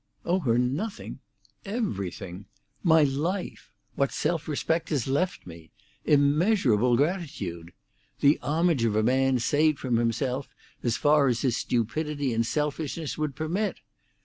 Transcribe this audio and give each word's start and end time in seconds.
"Owe 0.25 0.39
her 0.39 0.57
nothing? 0.57 1.19
Everything! 1.63 2.45
My 2.81 3.03
life! 3.03 3.71
What 3.93 4.11
self 4.11 4.47
respect 4.47 4.91
is 4.91 5.05
left 5.07 5.45
me! 5.45 5.69
Immeasurable 6.05 6.97
gratitude! 6.97 7.71
The 8.19 8.39
homage 8.41 8.83
of 8.83 8.95
a 8.95 9.03
man 9.03 9.37
saved 9.37 9.77
from 9.77 9.97
himself 9.97 10.55
as 10.81 10.97
far 10.97 11.27
as 11.27 11.41
his 11.41 11.57
stupidity 11.57 12.33
and 12.33 12.43
selfishness 12.43 13.15
would 13.19 13.35
permit! 13.35 13.81